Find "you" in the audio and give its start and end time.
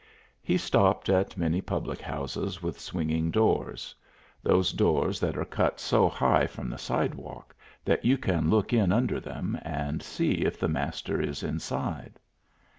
8.03-8.17